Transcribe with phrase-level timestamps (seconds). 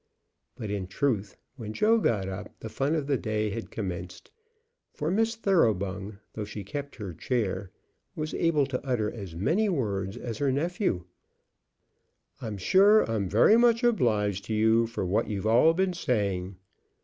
[0.55, 4.31] But, in truth, when Joe got up the fun of the day had commenced,
[4.95, 7.69] for Miss Thoroughbung, though she kept her chair,
[8.15, 11.03] was able to utter as many words as her nephew:
[12.41, 16.55] "I'm sure I'm very much obliged to you for what you've all been saying."